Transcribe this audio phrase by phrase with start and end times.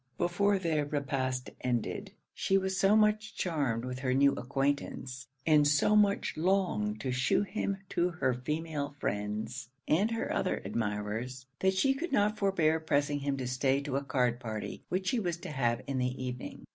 [0.17, 5.95] Before their repast ended, she was so much charmed with her new acquaintance, and so
[5.95, 11.93] much longed to shew him to her female friends, and her other admirers, that she
[11.93, 15.51] could not forbear pressing him to stay to a card party, which she was to
[15.51, 16.65] have in the evening.